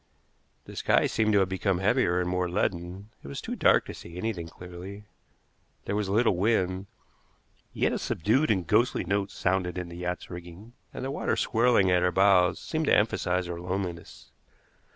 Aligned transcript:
The 0.65 0.75
sky 0.75 1.05
seemed 1.05 1.33
to 1.33 1.41
have 1.41 1.49
become 1.49 1.77
heavier 1.77 2.19
and 2.19 2.27
more 2.27 2.49
leaden; 2.49 3.11
it 3.21 3.27
was 3.27 3.39
too 3.39 3.55
dark 3.55 3.85
to 3.85 3.93
see 3.93 4.17
anything 4.17 4.47
clearly. 4.47 5.03
There 5.85 5.95
was 5.95 6.09
little 6.09 6.35
wind, 6.37 6.87
yet 7.71 7.93
a 7.93 7.99
subdued 7.99 8.49
and 8.49 8.65
ghostly 8.65 9.03
note 9.03 9.29
sounded 9.29 9.77
in 9.77 9.89
the 9.89 9.97
yacht's 9.97 10.31
rigging, 10.31 10.73
and 10.91 11.05
the 11.05 11.11
water 11.11 11.35
swirling 11.35 11.91
at 11.91 12.01
her 12.01 12.11
bows 12.11 12.59
seemed 12.59 12.85
to 12.87 12.95
emphasize 12.95 13.45
her 13.45 13.61
loneliness. 13.61 14.31